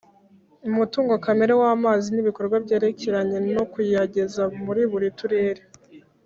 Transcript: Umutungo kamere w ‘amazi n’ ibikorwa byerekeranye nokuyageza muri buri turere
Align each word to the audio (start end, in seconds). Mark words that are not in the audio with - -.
Umutungo 0.69 1.13
kamere 1.25 1.53
w 1.59 1.61
‘amazi 1.75 2.07
n’ 2.11 2.17
ibikorwa 2.21 2.55
byerekeranye 2.65 3.37
nokuyageza 3.55 4.43
muri 4.63 4.81
buri 4.91 5.09
turere 5.19 5.61